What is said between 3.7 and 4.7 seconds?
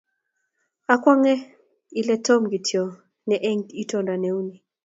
itondo ne uni.